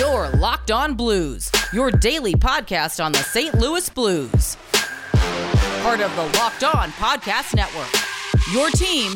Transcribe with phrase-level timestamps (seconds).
[0.00, 3.54] Your Locked On Blues, your daily podcast on the St.
[3.54, 4.56] Louis Blues.
[5.82, 7.92] Part of the Locked On Podcast Network.
[8.50, 9.12] Your team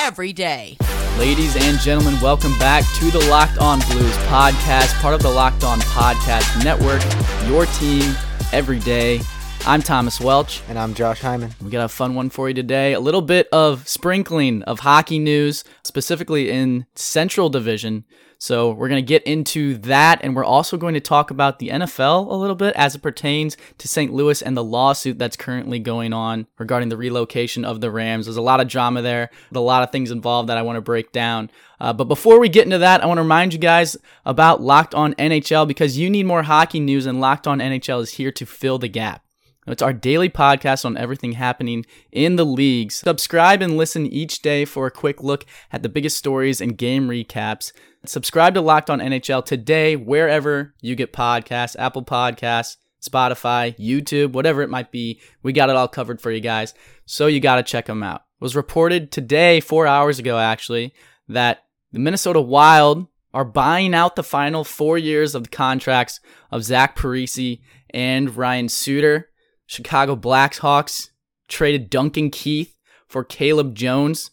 [0.00, 0.78] every day.
[1.18, 5.62] Ladies and gentlemen, welcome back to the Locked On Blues podcast, part of the Locked
[5.62, 7.02] On Podcast Network.
[7.46, 8.16] Your team
[8.54, 9.20] every day.
[9.66, 10.62] I'm Thomas Welch.
[10.70, 11.54] And I'm Josh Hyman.
[11.62, 12.94] We got a fun one for you today.
[12.94, 18.06] A little bit of sprinkling of hockey news, specifically in Central Division.
[18.46, 21.70] So we're going to get into that, and we're also going to talk about the
[21.70, 24.12] NFL a little bit as it pertains to St.
[24.12, 28.26] Louis and the lawsuit that's currently going on regarding the relocation of the Rams.
[28.26, 30.80] There's a lot of drama there, a lot of things involved that I want to
[30.80, 31.50] break down.
[31.80, 34.94] Uh, but before we get into that, I want to remind you guys about Locked
[34.94, 38.46] On NHL because you need more hockey news, and Locked On NHL is here to
[38.46, 39.25] fill the gap.
[39.66, 42.94] It's our daily podcast on everything happening in the leagues.
[42.94, 47.08] Subscribe and listen each day for a quick look at the biggest stories and game
[47.08, 47.72] recaps.
[48.04, 54.62] Subscribe to Locked On NHL today, wherever you get podcasts Apple Podcasts, Spotify, YouTube, whatever
[54.62, 55.20] it might be.
[55.42, 56.72] We got it all covered for you guys.
[57.04, 58.20] So you got to check them out.
[58.20, 60.94] It was reported today, four hours ago actually,
[61.28, 66.20] that the Minnesota Wild are buying out the final four years of the contracts
[66.52, 69.30] of Zach Parise and Ryan Suter.
[69.66, 71.10] Chicago Blackhawks
[71.48, 74.30] traded Duncan Keith for Caleb Jones.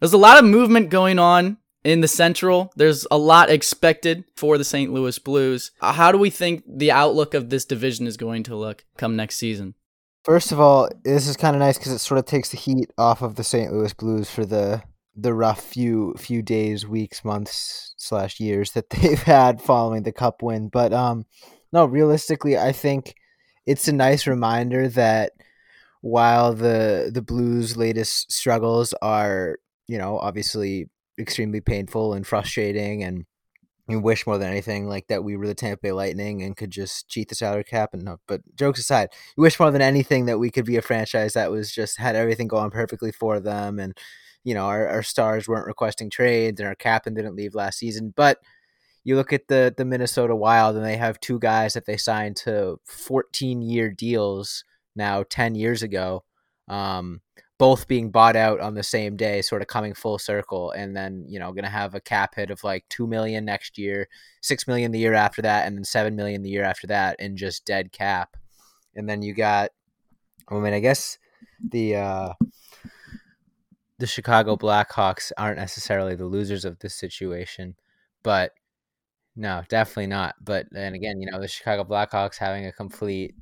[0.00, 2.72] There's a lot of movement going on in the Central.
[2.76, 4.92] There's a lot expected for the St.
[4.92, 5.70] Louis Blues.
[5.80, 9.36] How do we think the outlook of this division is going to look come next
[9.36, 9.74] season?
[10.24, 12.90] First of all, this is kind of nice because it sort of takes the heat
[12.96, 13.72] off of the St.
[13.72, 14.82] Louis Blues for the
[15.14, 20.42] the rough few few days, weeks, months slash years that they've had following the Cup
[20.42, 20.68] win.
[20.68, 21.26] But um,
[21.72, 23.14] no, realistically, I think
[23.66, 25.32] it's a nice reminder that
[26.00, 30.88] while the the Blues' latest struggles are, you know, obviously
[31.18, 33.24] extremely painful and frustrating, and
[33.88, 36.70] you wish more than anything like that we were the Tampa Bay Lightning and could
[36.70, 37.90] just cheat the salary cap.
[37.92, 40.82] And no, but jokes aside, you wish more than anything that we could be a
[40.82, 43.96] franchise that was just had everything going perfectly for them, and
[44.44, 48.12] you know, our, our stars weren't requesting trades, and our captain didn't leave last season,
[48.16, 48.38] but
[49.04, 52.36] you look at the the Minnesota Wild and they have two guys that they signed
[52.38, 54.64] to 14 year deals
[54.94, 56.24] now 10 years ago
[56.68, 57.20] um,
[57.58, 61.24] both being bought out on the same day sort of coming full circle and then
[61.28, 64.08] you know going to have a cap hit of like 2 million next year
[64.40, 67.36] 6 million the year after that and then 7 million the year after that in
[67.36, 68.36] just dead cap.
[68.94, 69.70] And then you got
[70.48, 71.18] I mean I guess
[71.66, 72.32] the uh
[73.98, 77.76] the Chicago Blackhawks aren't necessarily the losers of this situation
[78.24, 78.52] but
[79.34, 80.34] no, definitely not.
[80.42, 83.34] But then again, you know, the Chicago Blackhawks having a complete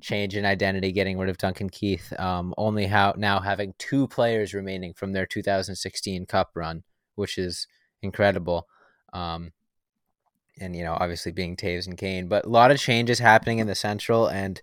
[0.00, 4.54] change in identity, getting rid of Duncan Keith, um, only how now having two players
[4.54, 6.84] remaining from their 2016 Cup run,
[7.16, 7.66] which is
[8.02, 8.68] incredible.
[9.12, 9.52] Um,
[10.60, 13.66] and you know, obviously being Toews and Kane, but a lot of changes happening in
[13.66, 14.60] the Central, and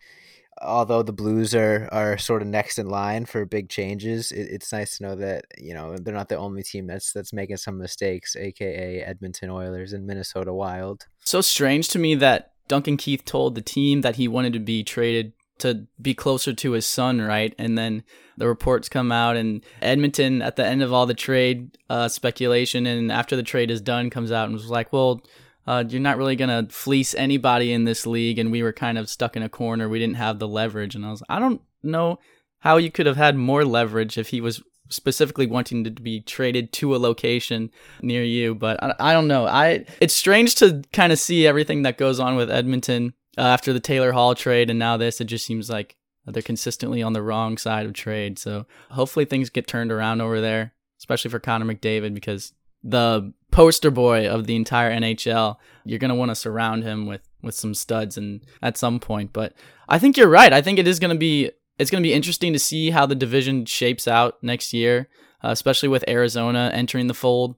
[0.61, 4.71] although the Blues are are sort of next in line for big changes, it, it's
[4.71, 7.77] nice to know that you know they're not the only team that's that's making some
[7.77, 11.07] mistakes, aka Edmonton Oilers and Minnesota Wild.
[11.23, 14.83] So strange to me that Duncan Keith told the team that he wanted to be
[14.83, 17.53] traded to be closer to his son, right?
[17.59, 18.03] And then
[18.37, 22.85] the reports come out, and Edmonton at the end of all the trade uh, speculation,
[22.85, 25.21] and after the trade is done, comes out and was like, well
[25.67, 28.39] uh, you're not really to fleece anybody in this league.
[28.39, 29.87] And we were kind of stuck in a corner.
[29.87, 30.95] We didn't have the leverage.
[30.95, 32.19] And I was, I don't know
[32.59, 36.73] how you could have had more leverage if he was specifically wanting to be traded
[36.73, 37.69] to a location
[38.01, 38.55] near you.
[38.55, 39.45] But I, I don't know.
[39.45, 43.71] I It's strange to kind of see everything that goes on with Edmonton uh, after
[43.71, 45.21] the Taylor Hall trade and now this.
[45.21, 45.95] It just seems like
[46.25, 48.37] they're consistently on the wrong side of trade.
[48.39, 52.53] So hopefully things get turned around over there, especially for Connor McDavid, because
[52.83, 55.57] the poster boy of the entire NHL.
[55.83, 59.33] You're going to want to surround him with with some studs and at some point,
[59.33, 59.53] but
[59.89, 60.53] I think you're right.
[60.53, 63.05] I think it is going to be it's going to be interesting to see how
[63.05, 65.09] the division shapes out next year,
[65.43, 67.57] uh, especially with Arizona entering the fold,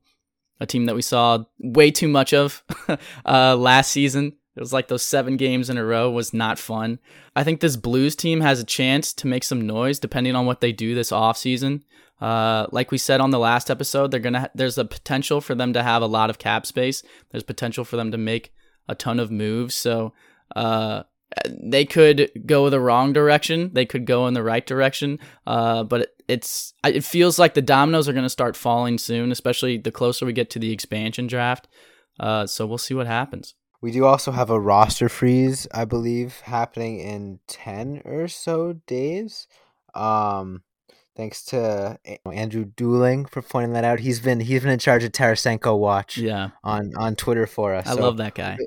[0.59, 2.63] a team that we saw way too much of
[3.23, 4.33] uh, last season.
[4.55, 6.97] It was like those seven games in a row was not fun.
[7.35, 10.61] I think this Blues team has a chance to make some noise depending on what
[10.61, 11.83] they do this offseason.
[12.21, 14.49] Uh, like we said on the last episode, they're gonna.
[14.53, 17.03] There's a potential for them to have a lot of cap space.
[17.31, 18.53] There's potential for them to make
[18.87, 19.73] a ton of moves.
[19.73, 20.13] So
[20.55, 21.03] uh,
[21.49, 23.71] they could go the wrong direction.
[23.73, 25.19] They could go in the right direction.
[25.47, 29.77] Uh, but it, it's it feels like the dominoes are gonna start falling soon, especially
[29.77, 31.67] the closer we get to the expansion draft.
[32.19, 33.55] Uh, so we'll see what happens.
[33.81, 39.47] We do also have a roster freeze, I believe, happening in ten or so days.
[39.95, 40.61] Um,
[41.21, 43.99] Thanks to Andrew Dooling for pointing that out.
[43.99, 47.85] He's been he's been in charge of Tarasenko Watch Yeah, on on Twitter for us.
[47.85, 48.57] I So love that guy.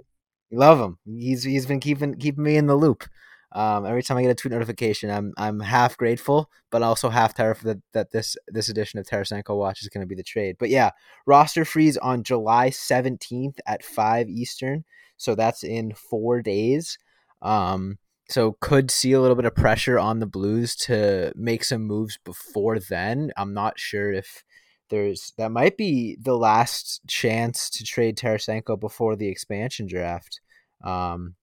[0.52, 0.96] love him.
[1.04, 3.02] He's he's been keeping keeping me in the loop.
[3.50, 7.34] Um, every time I get a tweet notification, I'm I'm half grateful, but also half
[7.34, 10.54] terrified that, that this this edition of Tarasenko Watch is going to be the trade.
[10.56, 10.90] But yeah,
[11.26, 14.84] roster freeze on July 17th at five Eastern,
[15.16, 16.98] so that's in four days.
[17.42, 17.98] Um,
[18.28, 22.18] so could see a little bit of pressure on the Blues to make some moves
[22.24, 23.32] before then.
[23.36, 24.44] I'm not sure if
[24.90, 30.40] there's that might be the last chance to trade Tarasenko before the expansion draft.
[30.82, 31.34] Um,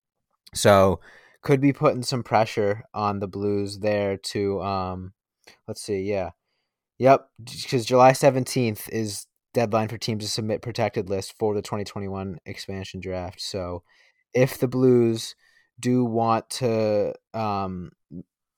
[0.53, 0.99] so
[1.41, 5.13] could be putting some pressure on the Blues there to um,
[5.67, 6.31] let's see, yeah,
[6.97, 12.39] yep, because July seventeenth is deadline for teams to submit protected list for the 2021
[12.45, 13.41] expansion draft.
[13.41, 13.83] So
[14.33, 15.35] if the Blues
[15.81, 17.91] do want to um,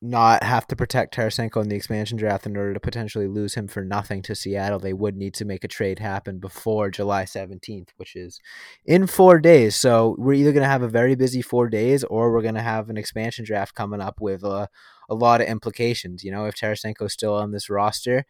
[0.04, 3.70] not have to protect Tarasenko in the expansion draft in order to potentially lose him
[3.70, 7.88] for nothing to Seattle, they would need to make a trade happen before July 17th,
[7.96, 8.42] which is
[8.86, 9.78] in four days.
[9.78, 12.62] So we're either going to have a very busy four days or we're going to
[12.62, 14.68] have an expansion draft coming up with a,
[15.10, 16.22] a lot of implications.
[16.22, 18.26] You know, if Tarasenko's still on this roster,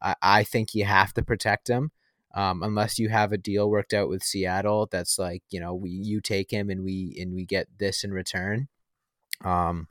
[0.00, 1.90] I, I think you have to protect him.
[2.34, 5.90] Um, unless you have a deal worked out with Seattle that's like you know we
[5.90, 8.68] you take him and we and we get this in return.
[9.44, 9.88] Um,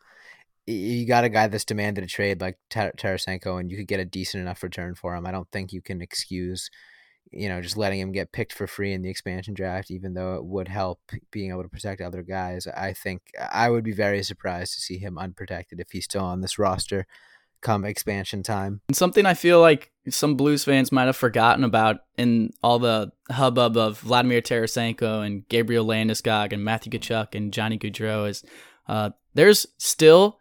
[0.68, 4.06] you got a guy that's demanded a trade like Tarasenko, and you could get a
[4.06, 5.26] decent enough return for him.
[5.26, 6.70] I don't think you can excuse,
[7.32, 10.36] you know, just letting him get picked for free in the expansion draft, even though
[10.36, 11.00] it would help
[11.32, 12.68] being able to protect other guys.
[12.68, 16.42] I think I would be very surprised to see him unprotected if he's still on
[16.42, 17.08] this roster
[17.62, 18.82] come expansion time.
[18.88, 23.12] And something I feel like some Blues fans might have forgotten about in all the
[23.30, 28.44] hubbub of Vladimir Tarasenko and Gabriel Landeskog and Matthew Tkachuk and Johnny Gaudreau is
[28.88, 30.40] uh, there's still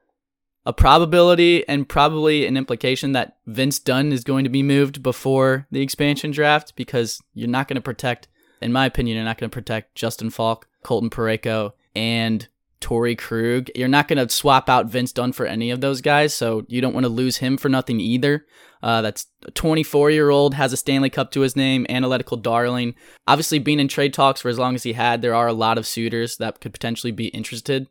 [0.64, 5.66] a probability and probably an implication that Vince Dunn is going to be moved before
[5.70, 8.26] the expansion draft because you're not going to protect,
[8.60, 12.48] in my opinion, you're not going to protect Justin Faulk, Colton Parayko, and
[12.80, 13.70] Torey Krug.
[13.74, 16.80] You're not going to swap out Vince Dunn for any of those guys, so you
[16.80, 18.46] don't want to lose him for nothing either.
[18.82, 22.94] Uh, that's a 24 year old, has a Stanley Cup to his name, analytical darling.
[23.26, 25.78] Obviously, being in trade talks for as long as he had, there are a lot
[25.78, 27.88] of suitors that could potentially be interested.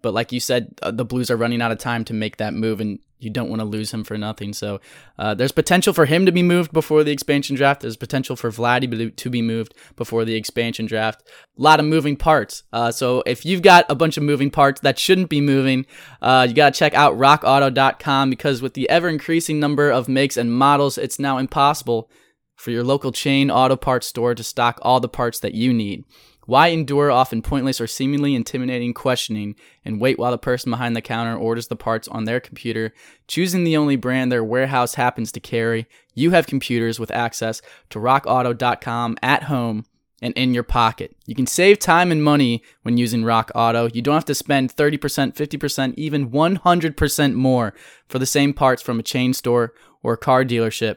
[0.00, 2.54] But like you said, uh, the Blues are running out of time to make that
[2.54, 4.52] move, and you don't want to lose him for nothing.
[4.52, 4.80] So
[5.18, 7.80] uh, there's potential for him to be moved before the expansion draft.
[7.80, 11.22] There's potential for Vladdy to be moved before the expansion draft.
[11.58, 12.62] A lot of moving parts.
[12.72, 15.86] Uh, so if you've got a bunch of moving parts that shouldn't be moving,
[16.22, 20.36] uh, you got to check out rockauto.com because with the ever increasing number of makes
[20.36, 22.10] and models, it's now impossible
[22.56, 26.04] for your local chain auto parts store to stock all the parts that you need.
[26.48, 29.54] Why endure often pointless or seemingly intimidating questioning
[29.84, 32.94] and wait while the person behind the counter orders the parts on their computer,
[33.26, 35.86] choosing the only brand their warehouse happens to carry?
[36.14, 37.60] You have computers with access
[37.90, 39.84] to rockauto.com at home
[40.22, 41.14] and in your pocket.
[41.26, 43.90] You can save time and money when using Rock Auto.
[43.92, 47.74] You don't have to spend 30%, 50%, even 100% more
[48.08, 50.96] for the same parts from a chain store or a car dealership.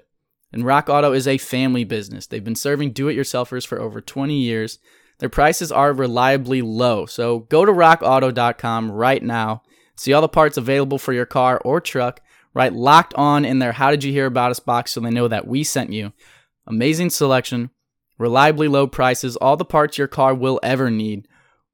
[0.54, 2.26] And Rock Auto is a family business.
[2.26, 4.80] They've been serving do it yourselfers for over 20 years.
[5.22, 7.06] Their prices are reliably low.
[7.06, 9.62] So go to rockauto.com right now.
[9.96, 12.22] See all the parts available for your car or truck,
[12.56, 15.28] right locked on in their How Did You Hear About Us box so they know
[15.28, 16.12] that we sent you.
[16.66, 17.70] Amazing selection,
[18.18, 21.28] reliably low prices, all the parts your car will ever need.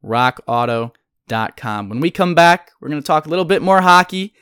[0.03, 1.87] rockauto.com.
[1.87, 4.33] When we come back, we're going to talk a little bit more hockey,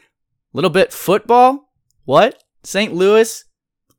[0.52, 1.72] a little bit football.
[2.06, 2.44] What?
[2.64, 2.92] St.
[2.92, 3.46] Louis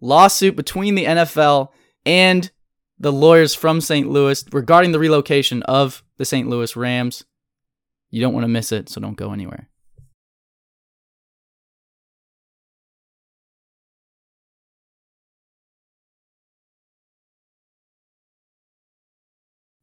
[0.01, 1.69] lawsuit between the NFL
[2.05, 2.51] and
[2.99, 4.09] the lawyers from St.
[4.09, 6.49] Louis regarding the relocation of the St.
[6.49, 7.25] Louis Rams.
[8.11, 9.69] You don't want to miss it, so don't go anywhere.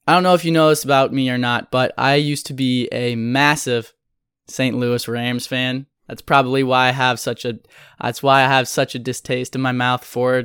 [0.06, 2.54] I don't know if you know this about me or not, but I used to
[2.54, 3.94] be a massive
[4.48, 4.76] St.
[4.76, 5.86] Louis Rams fan.
[6.08, 7.60] That's probably why I have such a
[8.02, 10.44] that's why I have such a distaste in my mouth for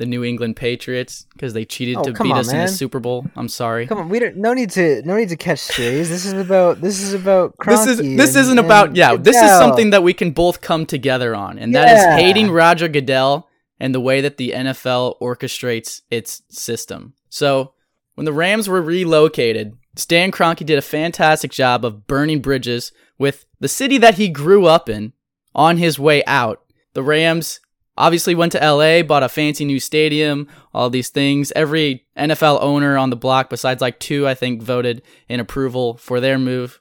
[0.00, 2.98] the New England Patriots because they cheated Oh, to beat on, us in the Super
[3.00, 3.26] Bowl.
[3.36, 3.86] I'm sorry.
[3.86, 6.08] Come on, we don't no need to no need to catch strays.
[6.08, 7.98] This is about this is about This is.
[7.98, 9.16] This and, isn't about and yeah.
[9.16, 12.16] This is something that we can both come together on, and that is Yeah.
[12.16, 13.46] hating Roger Goodell
[13.78, 17.12] and the way that the NFL orchestrates its system.
[17.28, 17.74] So
[18.14, 23.44] when the Rams were relocated, Stan Kroenke did a fantastic job of burning bridges with
[23.60, 25.12] the city that he grew up in
[25.54, 26.62] on his way out.
[26.94, 27.60] The Rams
[28.00, 31.52] obviously went to LA, bought a fancy new stadium, all these things.
[31.54, 36.18] Every NFL owner on the block, besides like two, I think, voted in approval for
[36.18, 36.80] their move,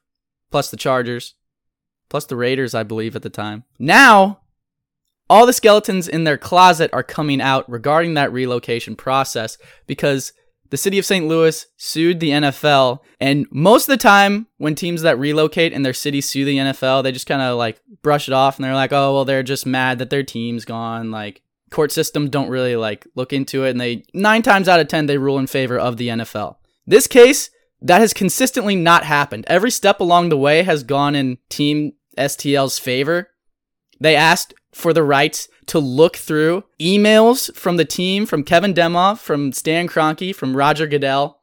[0.49, 1.35] plus the Chargers,
[2.09, 3.65] plus the Raiders, I believe, at the time.
[3.77, 4.39] Now,
[5.29, 10.33] all the skeletons in their closet are coming out regarding that relocation process because
[10.69, 11.27] the city of St.
[11.27, 12.99] Louis sued the NFL.
[13.19, 17.03] And most of the time, when teams that relocate in their city sue the NFL,
[17.03, 19.65] they just kind of like brush it off and they're like, oh, well, they're just
[19.65, 21.11] mad that their team's gone.
[21.11, 23.71] Like, court system don't really like look into it.
[23.71, 26.55] And they, nine times out of 10, they rule in favor of the NFL.
[26.85, 27.49] This case,
[27.81, 29.45] that has consistently not happened.
[29.47, 33.29] Every step along the way has gone in Team STL's favor.
[34.00, 39.20] They asked for the rights to look through emails from the team, from Kevin Demoff,
[39.20, 41.41] from Stan Kroenke, from Roger Goodell,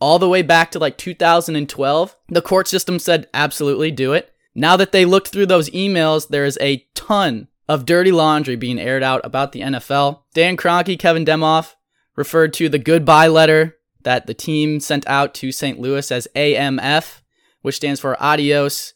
[0.00, 2.16] all the way back to like 2012.
[2.28, 4.32] The court system said, absolutely do it.
[4.54, 8.78] Now that they looked through those emails, there is a ton of dirty laundry being
[8.78, 10.20] aired out about the NFL.
[10.34, 11.74] Dan Kroenke, Kevin Demoff
[12.14, 15.80] referred to the goodbye letter that the team sent out to St.
[15.80, 17.20] Louis as AMF,
[17.62, 18.94] which stands for adios.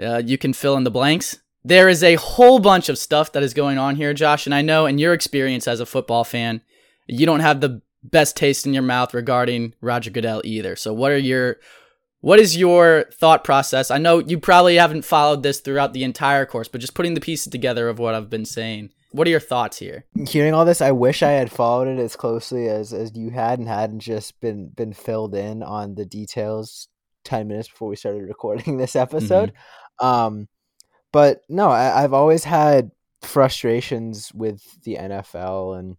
[0.00, 1.38] Uh, you can fill in the blanks.
[1.64, 4.62] There is a whole bunch of stuff that is going on here, Josh, and I
[4.62, 6.60] know in your experience as a football fan,
[7.06, 10.74] you don't have the best taste in your mouth regarding Roger Goodell either.
[10.76, 11.58] So what are your
[12.20, 13.90] what is your thought process?
[13.90, 17.20] I know you probably haven't followed this throughout the entire course, but just putting the
[17.20, 18.90] pieces together of what I've been saying.
[19.10, 20.06] What are your thoughts here?
[20.28, 23.58] Hearing all this, I wish I had followed it as closely as, as you had
[23.58, 26.88] and hadn't just been been filled in on the details
[27.24, 29.52] 10 minutes before we started recording this episode.
[30.00, 30.06] Mm-hmm.
[30.06, 30.48] Um,
[31.12, 32.90] but no, I, I've always had
[33.20, 35.96] frustrations with the NFL and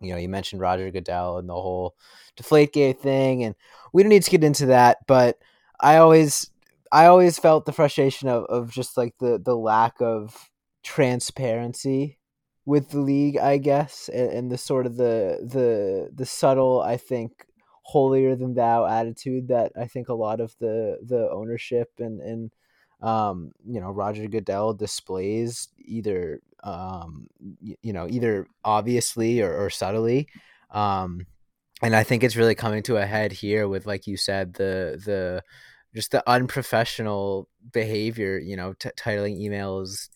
[0.00, 1.96] you know, you mentioned Roger Goodell and the whole
[2.36, 3.54] Deflategate thing, and
[3.92, 4.98] we don't need to get into that.
[5.06, 5.38] But
[5.80, 6.50] I always,
[6.92, 10.50] I always felt the frustration of, of just like the the lack of
[10.82, 12.18] transparency
[12.66, 16.98] with the league, I guess, and, and the sort of the the the subtle, I
[16.98, 17.46] think,
[17.82, 22.50] holier than thou attitude that I think a lot of the the ownership and and
[23.02, 27.26] um, you know Roger Goodell displays either um,
[27.82, 30.28] you know either obviously or, or subtly.
[30.70, 31.26] Um,
[31.82, 35.00] and I think it's really coming to a head here with, like you said, the
[35.04, 35.42] the
[35.94, 38.38] just the unprofessional behavior.
[38.38, 40.08] You know, t- titling emails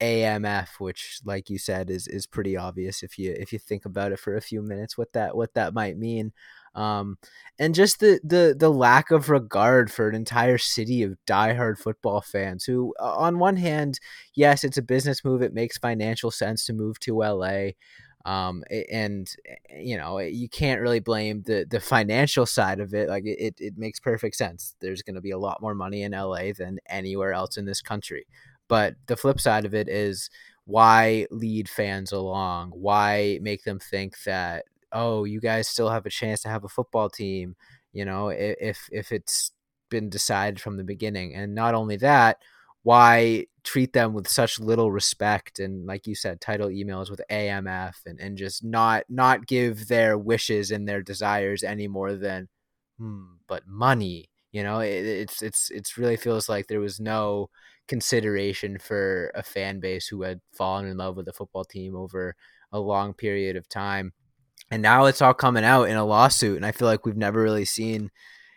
[0.00, 4.12] AMF, which, like you said, is is pretty obvious if you if you think about
[4.12, 6.32] it for a few minutes what that what that might mean
[6.78, 7.18] um,
[7.58, 12.20] and just the, the the lack of regard for an entire city of diehard football
[12.20, 13.98] fans who on one hand
[14.34, 17.70] yes it's a business move it makes financial sense to move to la
[18.24, 19.28] um, and
[19.74, 23.78] you know you can't really blame the the financial side of it like it, it
[23.78, 24.74] makes perfect sense.
[24.80, 27.80] There's going to be a lot more money in la than anywhere else in this
[27.80, 28.26] country.
[28.68, 30.28] But the flip side of it is
[30.66, 32.72] why lead fans along?
[32.72, 36.68] Why make them think that oh, you guys still have a chance to have a
[36.68, 37.56] football team,
[37.92, 39.52] you know, if if it's
[39.90, 41.34] been decided from the beginning.
[41.34, 42.38] And not only that,
[42.82, 47.96] why treat them with such little respect and like you said title emails with AMF
[48.06, 52.48] and, and just not not give their wishes and their desires any more than
[52.98, 57.50] hmm, but money you know it, it's it's it's really feels like there was no
[57.88, 62.34] consideration for a fan base who had fallen in love with the football team over
[62.72, 64.12] a long period of time
[64.70, 67.42] and now it's all coming out in a lawsuit and i feel like we've never
[67.42, 68.10] really seen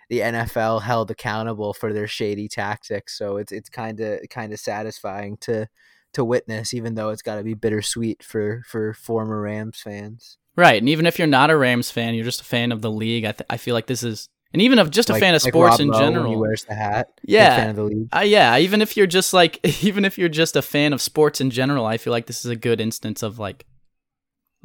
[0.10, 4.60] the NFL held accountable for their shady tactics so it's it's kind of kind of
[4.60, 5.68] satisfying to
[6.13, 10.82] to witness even though it's got to be bittersweet for for former Rams fans right
[10.82, 13.24] and even if you're not a Rams fan you're just a fan of the league
[13.24, 15.44] i, th- I feel like this is and even of just a like, fan of
[15.44, 17.08] like sports Rob in general, he wears the hat.
[17.24, 18.10] Yeah, fan of the league.
[18.13, 18.58] Uh, yeah.
[18.58, 21.86] Even if you're just like, even if you're just a fan of sports in general,
[21.86, 23.65] I feel like this is a good instance of like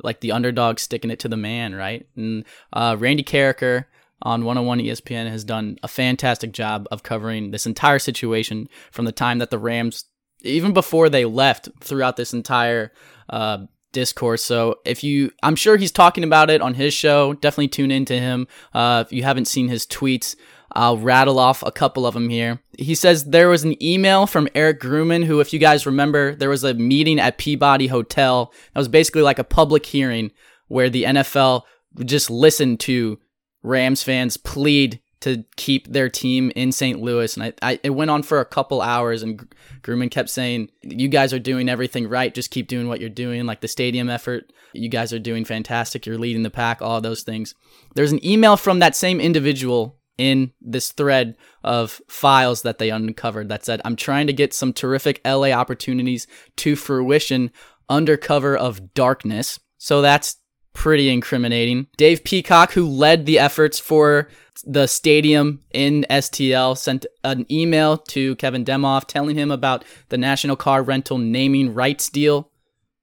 [0.03, 2.07] like the underdog sticking it to the man, right?
[2.17, 3.87] And uh, Randy Karraker
[4.23, 9.12] on 101 ESPN has done a fantastic job of covering this entire situation from the
[9.12, 10.05] time that the Rams,
[10.43, 12.93] even before they left, throughout this entire
[13.29, 13.59] uh,
[13.93, 14.43] discourse.
[14.45, 17.35] So if you, I'm sure he's talking about it on his show.
[17.35, 18.47] Definitely tune into him.
[18.73, 20.37] Uh, if you haven't seen his tweets,
[20.73, 22.61] I'll rattle off a couple of them here.
[22.79, 26.51] He says there was an email from Eric Grubman, who, if you guys remember, there
[26.51, 28.53] was a meeting at Peabody Hotel.
[28.75, 30.33] That was basically like a public hearing
[30.69, 31.63] where the NFL
[32.05, 33.19] just listened to
[33.63, 37.01] Rams fans plead to keep their team in St.
[37.01, 37.37] Louis.
[37.37, 39.49] And I, I, it went on for a couple hours, and
[39.83, 42.35] Grubman kept saying, You guys are doing everything right.
[42.35, 43.47] Just keep doing what you're doing.
[43.47, 46.07] Like the stadium effort, you guys are doing fantastic.
[46.07, 47.55] You're leading the pack, all those things.
[47.95, 53.49] There's an email from that same individual in this thread of files that they uncovered
[53.49, 57.51] that said, I'm trying to get some terrific LA opportunities to fruition
[57.89, 59.61] under cover of darkness.
[59.79, 60.37] So that's
[60.73, 61.87] pretty incriminating.
[61.97, 64.29] Dave Peacock, who led the efforts for
[64.65, 70.57] the stadium in STL, sent an email to Kevin Demoff telling him about the National
[70.57, 72.51] Car Rental naming rights deal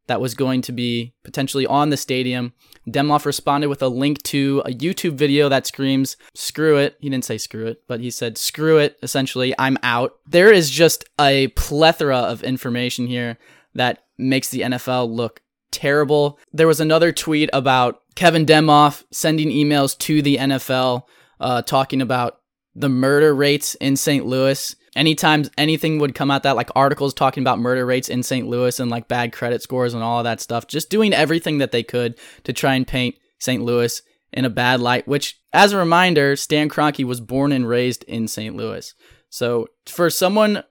[0.08, 2.54] that was going to be potentially on the stadium.
[2.88, 6.98] Demoff responded with a link to a YouTube video that screams, screw it.
[7.00, 10.18] He didn't say screw it, but he said, screw it, essentially, I'm out.
[10.28, 13.38] There is just a plethora of information here
[13.76, 15.42] that makes the NFL look
[15.72, 16.40] terrible.
[16.52, 21.04] There was another tweet about Kevin Demoff sending emails to the NFL
[21.40, 22.40] uh, talking about
[22.76, 24.26] the murder rates in St.
[24.26, 28.48] Louis anytime anything would come out that like articles talking about murder rates in St.
[28.48, 31.72] Louis and like bad credit scores and all of that stuff, just doing everything that
[31.72, 33.64] they could to try and paint St.
[33.64, 38.04] Louis in a bad light, which as a reminder, Stan Kroenke was born and raised
[38.06, 38.56] in St.
[38.56, 38.94] Louis.
[39.30, 40.64] So for someone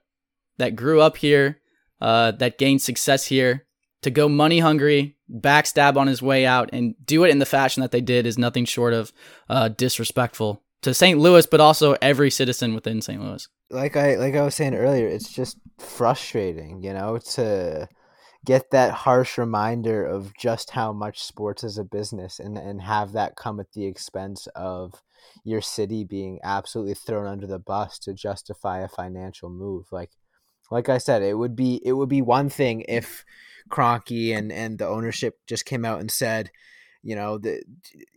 [0.57, 1.59] that grew up here,
[2.01, 3.65] uh, that gained success here,
[4.01, 7.81] to go money hungry, backstab on his way out, and do it in the fashion
[7.81, 9.13] that they did is nothing short of
[9.49, 11.19] uh, disrespectful to St.
[11.19, 13.21] Louis, but also every citizen within St.
[13.21, 13.47] Louis.
[13.69, 17.87] Like I like I was saying earlier, it's just frustrating, you know, to
[18.45, 23.13] get that harsh reminder of just how much sports is a business and, and have
[23.13, 24.93] that come at the expense of
[25.45, 29.85] your city being absolutely thrown under the bus to justify a financial move.
[29.91, 30.11] Like
[30.71, 33.23] like I said, it would be it would be one thing if
[33.69, 36.51] Kroenke and, and the ownership just came out and said,
[37.03, 37.61] you know the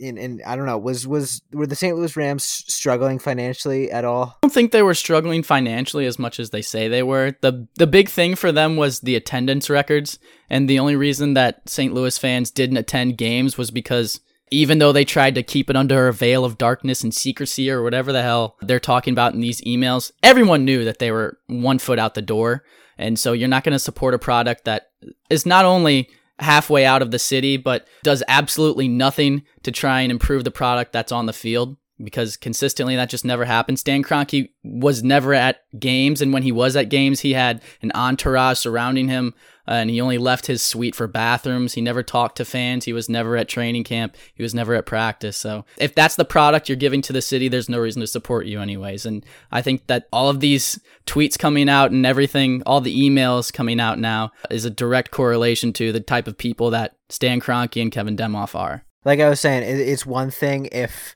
[0.00, 2.44] and, and i don't know was was were the st louis rams
[2.86, 4.36] struggling financially at all?
[4.36, 7.36] I don't think they were struggling financially as much as they say they were.
[7.40, 11.68] The the big thing for them was the attendance records and the only reason that
[11.68, 14.20] st louis fans didn't attend games was because
[14.52, 17.82] even though they tried to keep it under a veil of darkness and secrecy or
[17.82, 21.78] whatever the hell they're talking about in these emails everyone knew that they were one
[21.78, 22.62] foot out the door.
[22.98, 24.90] And so you're not going to support a product that
[25.28, 30.10] is not only halfway out of the city, but does absolutely nothing to try and
[30.10, 33.78] improve the product that's on the field because consistently that just never happened.
[33.78, 37.90] Stan Kroenke was never at games, and when he was at games, he had an
[37.94, 39.34] entourage surrounding him,
[39.66, 41.74] and he only left his suite for bathrooms.
[41.74, 42.84] He never talked to fans.
[42.84, 44.16] He was never at training camp.
[44.34, 45.36] He was never at practice.
[45.36, 48.46] So if that's the product you're giving to the city, there's no reason to support
[48.46, 49.06] you anyways.
[49.06, 53.52] And I think that all of these tweets coming out and everything, all the emails
[53.52, 57.82] coming out now, is a direct correlation to the type of people that Stan Kroenke
[57.82, 58.84] and Kevin Demoff are.
[59.04, 61.14] Like I was saying, it's one thing if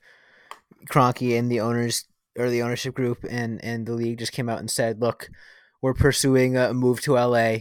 [0.89, 2.05] Kroenke and the owners
[2.37, 5.29] or the ownership group and and the league just came out and said, "Look,
[5.81, 7.57] we're pursuing a move to LA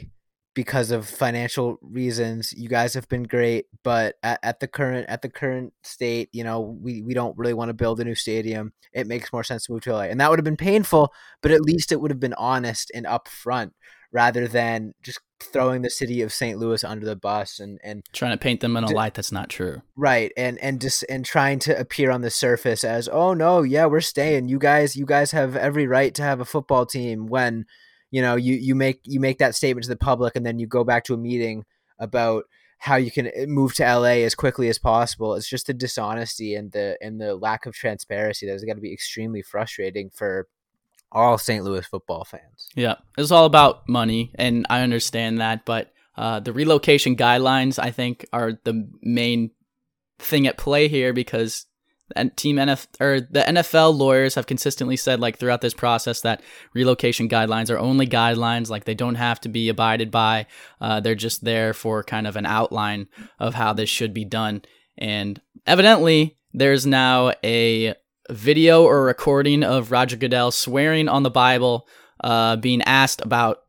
[0.55, 2.53] because of financial reasons.
[2.53, 6.45] You guys have been great, but at, at the current at the current state, you
[6.45, 8.73] know, we we don't really want to build a new stadium.
[8.93, 11.53] It makes more sense to move to LA." And that would have been painful, but
[11.53, 13.73] at least it would have been honest and upfront
[14.13, 16.59] rather than just throwing the city of St.
[16.59, 19.33] Louis under the bus and and trying to paint them in a d- light that's
[19.33, 19.83] not true.
[19.97, 20.33] Right.
[20.37, 24.01] And and just and trying to appear on the surface as, "Oh no, yeah, we're
[24.01, 24.49] staying.
[24.49, 27.67] You guys you guys have every right to have a football team when
[28.11, 30.67] you know, you you make you make that statement to the public and then you
[30.67, 31.65] go back to a meeting
[31.99, 32.45] about
[32.79, 35.35] how you can eh, move to LA as quickly as possible.
[35.35, 38.83] It's just the dishonesty and the and the lack of transparency that is going to
[38.83, 40.49] be extremely frustrating for
[41.13, 41.65] all St.
[41.65, 42.69] Louis football fans.
[42.75, 47.91] Yeah, it's all about money, and I understand that, but uh, the relocation guidelines, I
[47.91, 49.51] think, are the main
[50.19, 51.67] thing at play here because
[52.17, 56.43] and team NF or the NFL lawyers have consistently said like throughout this process that
[56.75, 60.47] relocation guidelines are only guidelines like they don't have to be abided by
[60.81, 64.63] uh, they're just there for kind of an outline of how this should be done
[64.99, 67.95] and evidently there's now a
[68.31, 71.89] video or recording of Roger Goodell swearing on the Bible,
[72.23, 73.63] uh, being asked about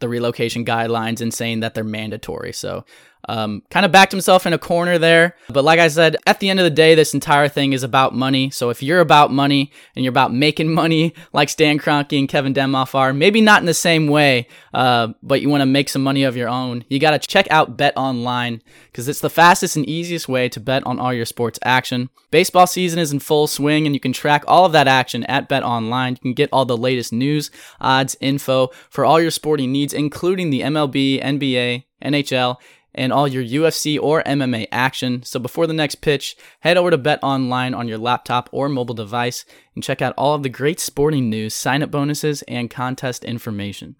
[0.00, 2.52] the relocation guidelines and saying that they're mandatory.
[2.52, 2.84] So
[3.28, 5.36] um, kind of backed himself in a corner there.
[5.48, 8.14] But like I said, at the end of the day, this entire thing is about
[8.14, 8.50] money.
[8.50, 12.54] So if you're about money and you're about making money like Stan Kroenke and Kevin
[12.54, 16.02] Demoff are, maybe not in the same way, uh, but you want to make some
[16.02, 19.76] money of your own, you got to check out Bet Online because it's the fastest
[19.76, 22.10] and easiest way to bet on all your sports action.
[22.30, 25.48] Baseball season is in full swing and you can track all of that action at
[25.48, 26.14] Bet Online.
[26.14, 30.50] You can get all the latest news, odds, info for all your sporting needs, including
[30.50, 32.56] the MLB, NBA, NHL,
[32.94, 35.22] and all your UFC or MMA action.
[35.22, 38.94] So before the next pitch, head over to Bet Online on your laptop or mobile
[38.94, 43.24] device and check out all of the great sporting news, sign up bonuses, and contest
[43.24, 43.96] information.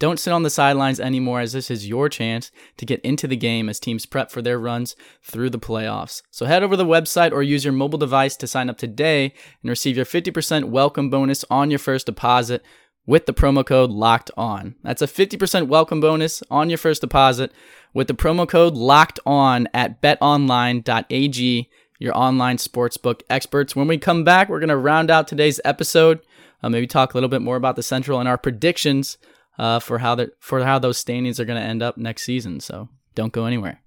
[0.00, 3.36] Don't sit on the sidelines anymore as this is your chance to get into the
[3.36, 6.22] game as teams prep for their runs through the playoffs.
[6.30, 9.34] So head over to the website or use your mobile device to sign up today
[9.62, 12.64] and receive your 50% welcome bonus on your first deposit
[13.10, 14.76] with the promo code locked on.
[14.84, 17.50] That's a 50% welcome bonus on your first deposit
[17.92, 23.74] with the promo code locked on at betonline.ag, your online sportsbook experts.
[23.74, 26.20] When we come back, we're going to round out today's episode,
[26.62, 29.18] uh, maybe talk a little bit more about the Central and our predictions
[29.58, 32.60] uh, for how the, for how those standings are going to end up next season.
[32.60, 33.82] So Don't go anywhere.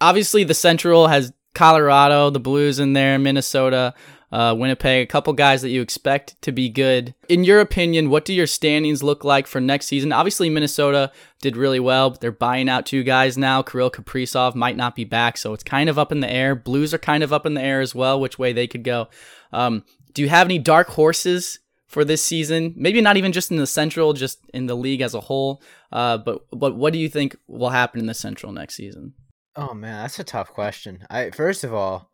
[0.00, 3.94] Obviously, the Central has Colorado, the Blues in there, Minnesota,
[4.32, 7.14] uh, Winnipeg, a couple guys that you expect to be good.
[7.28, 10.10] In your opinion, what do your standings look like for next season?
[10.10, 11.12] Obviously, Minnesota
[11.42, 13.62] did really well, but they're buying out two guys now.
[13.62, 16.54] Kirill Kaprizov might not be back, so it's kind of up in the air.
[16.54, 19.08] Blues are kind of up in the air as well, which way they could go.
[19.52, 19.84] Um,
[20.14, 22.72] do you have any dark horses for this season?
[22.74, 25.62] Maybe not even just in the Central, just in the league as a whole.
[25.90, 29.12] Uh, but but what do you think will happen in the Central next season?
[29.54, 31.06] Oh man, that's a tough question.
[31.10, 32.10] I first of all,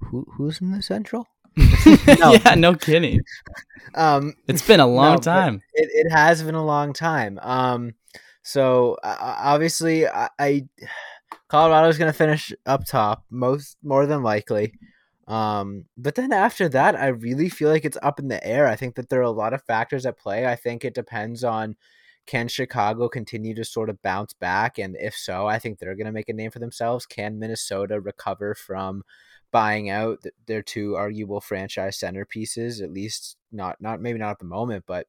[0.00, 1.26] who who's in the Central?
[1.56, 2.32] no.
[2.32, 3.20] yeah, no kidding.
[3.94, 5.62] Um, it's been a long no, time.
[5.72, 7.38] It, it has been a long time.
[7.40, 7.94] Um,
[8.42, 10.68] so uh, obviously, I, I
[11.48, 14.74] Colorado's going to finish up top, most more than likely.
[15.28, 18.66] Um, but then after that, I really feel like it's up in the air.
[18.66, 20.46] I think that there are a lot of factors at play.
[20.46, 21.76] I think it depends on
[22.26, 26.06] can Chicago continue to sort of bounce back, and if so, I think they're going
[26.06, 27.06] to make a name for themselves.
[27.06, 29.02] Can Minnesota recover from
[29.52, 34.44] buying out their two arguable franchise centerpieces, at least not not maybe not at the
[34.44, 35.06] moment, but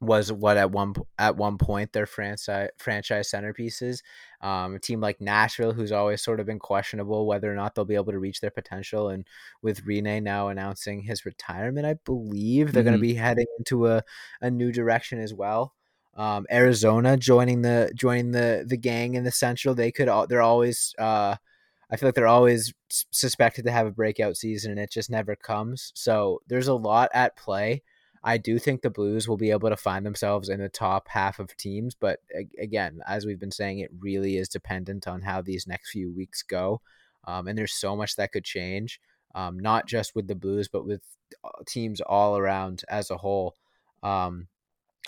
[0.00, 4.02] was what at one at one point their franchise franchise centerpieces.
[4.40, 7.84] Um, a team like Nashville, who's always sort of been questionable whether or not they'll
[7.84, 9.26] be able to reach their potential, and
[9.62, 12.90] with Rinne now announcing his retirement, I believe they're mm-hmm.
[12.90, 14.02] going to be heading into a,
[14.40, 15.74] a new direction as well.
[16.16, 20.94] Um, Arizona joining the joining the the gang in the Central, they could they're always
[20.98, 21.36] uh,
[21.90, 25.36] I feel like they're always suspected to have a breakout season and it just never
[25.36, 25.92] comes.
[25.94, 27.82] So there's a lot at play.
[28.26, 31.38] I do think the Blues will be able to find themselves in the top half
[31.38, 32.20] of teams, but
[32.58, 36.42] again, as we've been saying, it really is dependent on how these next few weeks
[36.42, 36.80] go.
[37.26, 38.98] Um, and there's so much that could change,
[39.34, 41.02] um, not just with the Blues, but with
[41.44, 43.56] uh, teams all around as a whole.
[44.02, 44.48] Um,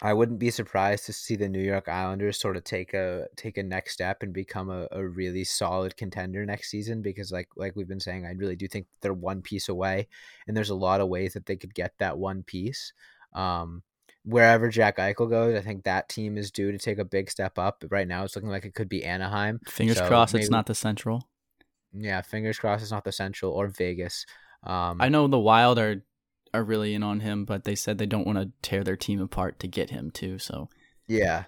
[0.02, 3.56] I wouldn't be surprised to see the New York Islanders sort of take a take
[3.56, 7.74] a next step and become a, a really solid contender next season because like like
[7.76, 10.08] we've been saying, I really do think they're one piece away
[10.46, 12.92] and there's a lot of ways that they could get that one piece.
[13.32, 13.82] Um,
[14.24, 17.58] wherever Jack Eichel goes, I think that team is due to take a big step
[17.58, 17.82] up.
[17.88, 19.60] Right now it's looking like it could be Anaheim.
[19.66, 21.26] Fingers so crossed maybe, it's not the central.
[21.94, 24.26] Yeah, fingers crossed it's not the central or Vegas.
[24.62, 26.02] Um, I know the Wild are
[26.56, 29.20] are really in on him, but they said they don't want to tear their team
[29.20, 30.38] apart to get him too.
[30.38, 30.68] So
[31.06, 31.44] yeah,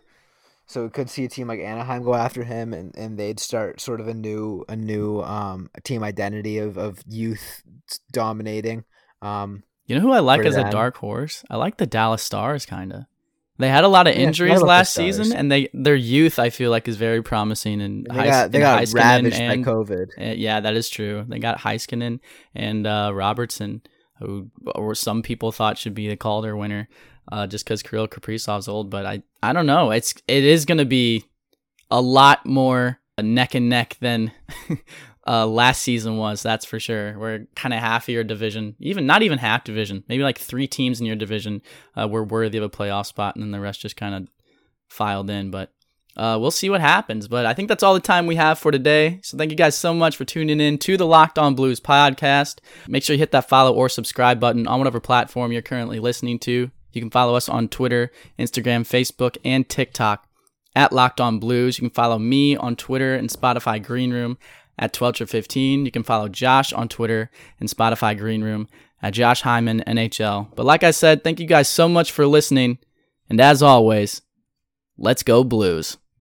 [0.68, 3.80] so we could see a team like Anaheim go after him, and, and they'd start
[3.80, 7.62] sort of a new a new um team identity of of youth
[8.12, 8.84] dominating.
[9.22, 10.66] Um, you know who I like as them.
[10.66, 11.42] a dark horse?
[11.48, 13.04] I like the Dallas Stars, kind of.
[13.56, 16.70] They had a lot of injuries yeah, last season, and they their youth I feel
[16.70, 17.80] like is very promising.
[17.80, 20.06] And they got, they got ravaged and, by COVID.
[20.18, 21.24] And, yeah, that is true.
[21.26, 22.20] They got Heiskanen
[22.54, 23.82] and uh, Robertson
[24.18, 26.88] who or some people thought should be the Calder winner,
[27.30, 28.90] uh, just because Kirill Kaprizov's old.
[28.90, 29.90] But I I don't know.
[29.90, 31.24] It's it is going to be
[31.90, 34.32] a lot more neck and neck than
[35.26, 36.42] uh, last season was.
[36.42, 37.18] That's for sure.
[37.18, 40.66] We're kind of half of your division, even not even half division, maybe like three
[40.66, 41.62] teams in your division
[41.96, 44.28] uh, were worthy of a playoff spot, and then the rest just kind of
[44.88, 45.50] filed in.
[45.50, 45.72] But
[46.18, 47.28] uh, we'll see what happens.
[47.28, 49.20] But I think that's all the time we have for today.
[49.22, 52.58] So thank you guys so much for tuning in to the Locked On Blues podcast.
[52.88, 56.38] Make sure you hit that follow or subscribe button on whatever platform you're currently listening
[56.40, 56.70] to.
[56.92, 60.26] You can follow us on Twitter, Instagram, Facebook, and TikTok
[60.74, 61.78] at Locked On Blues.
[61.78, 64.38] You can follow me on Twitter and Spotify Green Room
[64.76, 65.84] at Twelcher15.
[65.84, 68.68] You can follow Josh on Twitter and Spotify Green Room
[69.02, 70.54] at Josh Hyman NHL.
[70.56, 72.78] But like I said, thank you guys so much for listening.
[73.30, 74.22] And as always,
[74.96, 75.98] let's go Blues.